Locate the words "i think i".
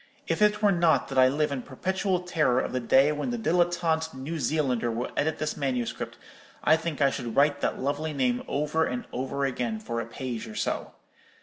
6.63-7.11